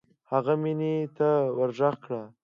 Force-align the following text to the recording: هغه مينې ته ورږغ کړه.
هغه 0.31 0.53
مينې 0.61 0.93
ته 1.17 1.29
ورږغ 1.57 1.95
کړه. 2.03 2.21